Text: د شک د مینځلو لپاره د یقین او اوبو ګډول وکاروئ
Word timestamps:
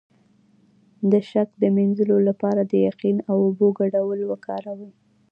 د 1.11 1.13
شک 1.29 1.49
د 1.61 1.63
مینځلو 1.75 2.17
لپاره 2.27 2.61
د 2.71 2.73
یقین 2.89 3.17
او 3.29 3.35
اوبو 3.45 3.67
ګډول 3.79 4.19
وکاروئ 4.31 4.91